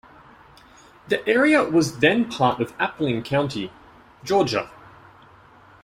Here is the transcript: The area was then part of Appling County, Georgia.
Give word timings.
The 1.09 1.23
area 1.29 1.63
was 1.63 1.99
then 1.99 2.27
part 2.31 2.59
of 2.59 2.75
Appling 2.79 3.23
County, 3.23 3.71
Georgia. 4.23 4.71